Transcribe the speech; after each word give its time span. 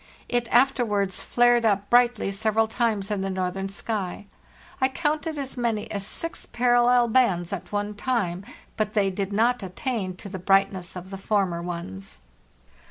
It 0.27 0.47
afterwards 0.51 1.21
flared 1.21 1.63
up 1.63 1.87
brightly 1.91 2.31
several 2.31 2.67
times 2.67 3.11
in 3.11 3.21
the 3.21 3.29
northern 3.29 3.69
sky; 3.69 4.25
I 4.81 4.87
counted 4.87 5.37
as 5.37 5.57
many 5.57 5.91
as 5.91 6.07
six 6.07 6.47
parallel 6.47 7.07
bands 7.07 7.53
at 7.53 7.71
one 7.71 7.93
time, 7.93 8.43
but 8.77 8.95
they 8.95 9.11
did 9.11 9.31
not 9.31 9.61
attain 9.61 10.15
to 10.15 10.27
the 10.27 10.39
bright 10.39 10.73
ness 10.73 10.95
of 10.95 11.11
the 11.11 11.19
former 11.19 11.61
ones. 11.61 12.21